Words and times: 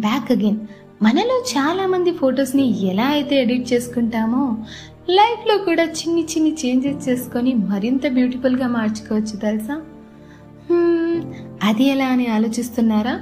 Back 0.00 0.32
again 0.32 0.58
మనలో 1.02 1.44
చాలా 1.50 1.86
మంది 1.86 2.12
ఫొటోస్ని 2.12 2.86
ఎలా 2.88 3.04
అయితే 3.04 3.36
ఎడిట్ 3.36 3.72
చేసుకుంటామో 3.72 4.56
లైఫ్లో 5.10 5.58
కూడా 5.58 5.82
చిన్ని 5.82 6.22
చిన్ని 6.22 6.56
చేంజెస్ 6.66 7.08
చేసుకొని 7.08 7.54
మరింత 7.54 8.08
బ్యూటిఫుల్గా 8.08 8.68
మార్చుకోవచ్చు 8.68 9.36
తెలుసా? 9.36 9.82
అది 11.62 11.84
ఎలా 11.84 12.04
అని 12.04 12.26
ఆలోచిస్తున్నారా? 12.26 13.20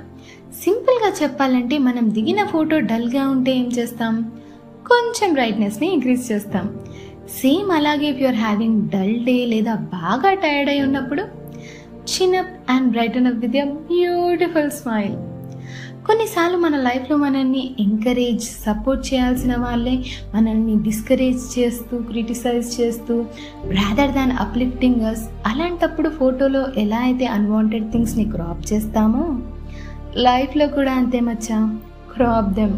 సింపుల్గా 0.65 1.13
చెప్పాలంటే 1.23 1.79
మనం 1.79 2.15
దిగిన 2.15 2.45
ఫోటో 2.45 2.79
డల్గా 2.81 3.29
ఉంటే 3.29 3.53
ఏం 3.53 3.69
చేస్తాం? 3.79 4.33
కొంచెం 4.89 5.33
బ్రైట్నెస్ని 5.33 5.93
ఇంక్రీజ్ 5.93 6.33
చేస్తాం. 6.33 6.77
సేమ్ 7.29 7.71
అలాగే 7.71 8.07
if 8.07 8.21
you're 8.21 8.37
having 8.37 8.89
dull 8.89 9.25
day 9.25 9.47
లేదా 9.47 9.75
బాగా 9.75 10.35
టైర్డ్ 10.35 10.71
అయి 10.71 10.83
ఉన్నప్పుడు 10.83 11.23
chin up 12.09 12.71
and 12.71 12.89
brighten 12.89 13.27
up 13.27 13.37
with 13.37 13.65
beautiful 13.67 14.71
smile 14.71 15.17
కొన్నిసార్లు 16.09 16.59
మన 16.59 16.77
లైఫ్లో 16.77 17.17
మనల్ని 17.17 17.75
ఎంకరేజ్ 17.81 18.41
సపోర్ట్ 18.41 19.15
చేయాల్సిన 19.15 19.57
వాళ్ళే 19.57 19.99
మనల్ని 20.35 20.77
డిస్కరేజ్ 20.83 21.59
చేస్తూ 21.59 21.99
క్రిటిసైజ్ 21.99 22.81
చేస్తూ 22.81 23.15
రాదర్ 23.71 24.13
దాన్ 24.13 24.33
అప్లిఫ్టింగ్ 24.41 25.03
అస్ 25.03 25.25
అలాంటప్పుడు 25.47 26.09
ఫోటోలో 26.09 26.67
ఎలా 26.77 26.99
అయితే 26.99 27.27
అన్వాంటెడ్ 27.27 27.93
థింగ్స్ని 27.93 28.25
క్రాప్ 28.25 28.73
చేస్తామో 28.73 29.25
లైఫ్లో 30.17 30.69
కూడా 30.69 30.93
అంతే 30.93 31.21
మచ్చా 31.21 31.59
క్రాప్ 32.15 32.51
దెమ్ 32.53 32.77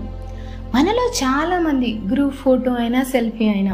మనలో 0.75 1.13
చాలామంది 1.23 2.01
గ్రూప్ 2.13 2.35
ఫోటో 2.35 2.73
అయినా 2.73 3.03
సెల్ఫీ 3.05 3.49
అయినా 3.49 3.73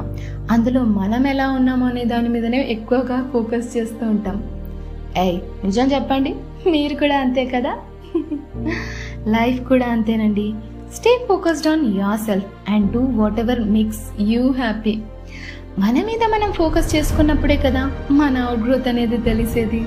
అందులో 0.50 0.84
మనం 0.84 1.27
ఎలా 1.27 1.48
ఉన్నామో 1.50 1.86
అనే 1.86 2.05
దాని 2.05 2.28
మీదనే 2.28 2.62
ఎక్కువగా 2.69 3.30
ఫోకస్ 3.33 3.77
చేస్తూ 3.77 4.06
ఉంటాం. 4.06 4.38
ఏయ్ 5.19 5.38
నిజం 5.64 5.86
చెప్పండి 5.86 6.30
మీరు 6.70 6.95
కూడా 6.95 7.19
అంతే 7.20 7.47
కదా? 7.47 7.75
లైఫ్ 9.34 9.60
కూడా 9.68 9.86
అంతేనండి. 9.86 10.54
Stay 10.94 11.12
focused 11.28 11.68
on 11.68 11.84
yourself 12.20 12.50
and 12.69 12.92
do 12.92 13.00
whatever 13.41 13.60
makes 13.77 14.02
you 14.20 14.42
happy 14.50 14.94
మన 15.78 15.94
మీద 16.08 16.22
మనం 16.34 16.52
ఫోకస్ 16.52 16.96
చేసుకున్నప్పుడే 16.96 17.56
కదా 17.56 17.83
మన 18.10 18.36
అవుట్ 18.38 18.60
గ్రోత్ 18.60 18.88
అనేది 18.88 19.16
తెలిసేది. 19.16 19.80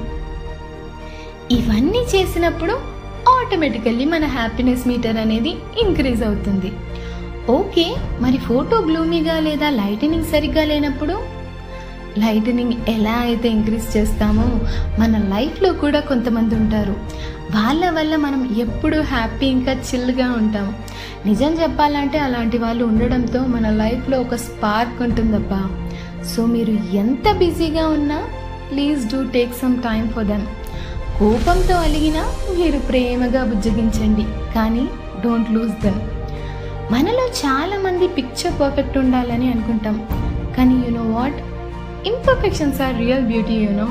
ఇవన్నీ 1.52 2.02
చేసినప్పుడు 2.16 2.76
ఆటోమేటికల్లీ 3.30 4.06
మన 4.06 4.26
హ్యాపీనెస్ 4.26 4.88
మీటర్ 4.88 5.18
అనేది 5.18 5.54
ఇంక్రీజ్ 5.82 6.24
అవుతుంది. 6.24 6.72
ఓకే 7.50 7.86
మరి 8.22 8.38
ఫోటో 8.38 8.78
గ్లూమీగా 8.82 9.40
లేదా 9.40 9.70
లైటనింగ్ 9.70 10.32
సరిగ్గా 10.34 10.64
లేనప్పుడు 10.64 11.16
లైటనింగ్ 12.18 12.74
ఎలా 12.88 13.12
అయితే 13.12 13.50
ఇంక్రీజ్ 13.50 13.98
చేస్తామో 13.98 14.44
మన 15.00 15.18
లైఫ్లో 15.36 15.74
కూడా 15.74 16.00
కొంతమంది 16.00 16.56
ఉంటారు. 16.56 16.92
వాళ్ళ 17.56 17.90
వల్ల 17.90 18.16
మనం 18.16 18.56
ఎప్పుడూ 18.58 19.02
హ్యాపీ 19.02 19.46
ఇంకా 19.46 19.72
చిల్గా 19.72 20.32
ఉంటాం. 20.32 20.76
నిజం 21.26 21.54
చెప్పాలంటే 21.54 22.20
అలాంటి 22.20 22.58
వాళ్ళు 22.58 22.86
ఉండడంతో 22.86 23.46
మన 23.46 23.70
లైఫ్లో 23.70 24.22
ఒక 24.22 24.36
స్పార్క్ 24.36 25.02
ఉంటుందబ్బా. 25.02 25.70
సో 26.36 26.46
మీరు 26.46 26.72
ఎంత 26.72 27.32
బిజీగా 27.32 27.88
ఉన్నా 27.88 28.24
please 28.72 29.16
do 29.16 29.24
take 29.24 29.54
some 29.62 29.78
time 29.78 30.10
for 30.10 30.26
them. 30.26 30.46
కోపంతో 31.20 31.76
అలిగినా 31.76 32.22
మీరు 32.60 32.80
ప్రేమగా 32.80 33.44
బుజ్జగించండి. 33.44 34.26
కానీ 34.56 34.90
డోంట్ 35.24 35.52
లూజ్ 35.52 35.82
దెమ్. 35.84 36.02
మనలో 36.94 37.28
చాలామంది 37.46 38.08
పిక్చర్ 38.08 38.62
పర్ఫెక్ట్ 38.62 38.98
ఉండాలని 38.98 39.52
అనుకుంటాం. 39.52 40.08
కానీ 40.58 40.74
you 40.74 40.92
know 40.92 41.04
what? 41.04 41.36
Imperfections 42.06 42.82
are 42.82 42.98
real 42.98 43.22
beauty 43.22 43.54
you know 43.54 43.88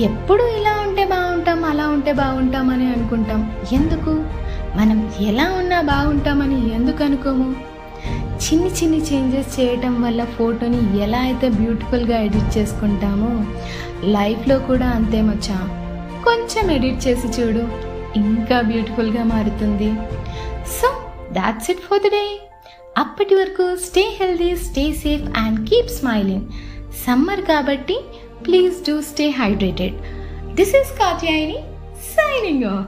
ఎప్పుడు 0.00 0.42
ఇలా 0.42 0.88
ఉంటే 0.88 1.04
బాగుంటాం 1.04 1.64
అలా 1.64 1.88
ఉంటే 1.88 2.12
బాగుంటాం 2.12 2.70
అని 2.70 2.92
అనుకుంటాం. 2.92 3.56
ఎందుకు? 3.72 4.10
మనం 4.76 5.12
ఎలా 5.20 5.50
ఉన్నా 5.58 5.80
బాగుంటామని 5.80 6.74
ఎందుకు 6.74 7.04
అనుకోము? 7.04 7.56
చిన్ని 8.16 8.70
చిన్ని 8.70 8.98
చేంజెస్ 8.98 9.60
చేయటం 9.60 10.02
వల్ల 10.02 10.24
ఫోటోని 10.24 11.00
ఎలా 11.00 11.18
అయితే 11.18 11.48
బ్యూటిఫుల్గా 11.48 12.18
ఎడిట్ 12.18 12.58
చేసుకుంటామో 12.58 13.44
లైఫ్లో 14.04 14.58
కూడా 14.58 14.86
అంతే 14.86 15.22
మచ్చా. 15.22 15.68
కొంచెం 16.24 16.70
ఎడిట్ 16.70 17.08
చేసి 17.08 17.40
చూడు 17.40 17.68
ఇంకా 18.16 18.60
బ్యూటిఫుల్గా 18.60 19.24
మారుతుంది. 19.24 19.94
So 20.66 21.00
that's 21.32 21.70
it 21.70 21.80
for 21.80 21.98
the 21.98 22.02
day 22.02 22.40
అప్పటి 22.98 23.34
వరకు 23.34 23.76
stay 23.76 24.18
healthy 24.20 24.56
stay 24.56 24.92
safe 24.92 25.38
and 25.38 25.68
keep 25.68 25.88
smiling 25.88 26.46
summer 27.08 27.40
కాబట్టి 27.40 27.94
please 28.46 28.90
do 28.90 29.02
stay 29.02 29.30
hydrated. 29.30 29.94
This 30.54 30.74
is 30.76 30.90
Katyayini 30.98 31.58
signing 32.16 32.64
off. 32.64 32.86